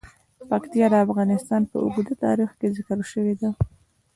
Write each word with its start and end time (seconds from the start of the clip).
پکتیا 0.49 0.85
د 0.91 0.95
افغانستان 1.05 1.61
په 1.71 1.77
اوږده 1.85 2.15
تاریخ 2.25 2.49
کې 2.59 2.67
ذکر 2.75 2.97
شوی 3.11 3.33
دی. 3.39 3.49